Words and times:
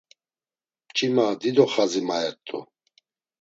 Mçima 0.87 1.25
dido 1.41 1.65
xazi 1.73 2.01
maert̆u. 2.07 2.59